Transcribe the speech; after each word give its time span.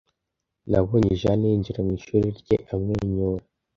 Nabonye 0.69 1.11
Jane 1.21 1.45
yinjira 1.51 1.79
mwishuri 1.85 2.27
rye 2.39 2.57
amwenyura. 2.73 3.43